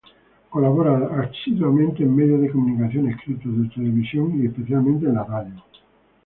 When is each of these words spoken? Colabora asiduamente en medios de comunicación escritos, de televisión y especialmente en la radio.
Colabora 0.49 0.93
asiduamente 1.21 2.01
en 2.01 2.15
medios 2.15 2.41
de 2.41 2.49
comunicación 2.49 3.07
escritos, 3.09 3.55
de 3.55 3.69
televisión 3.69 4.41
y 4.41 4.47
especialmente 4.47 5.05
en 5.05 5.13
la 5.13 5.23
radio. 5.23 5.63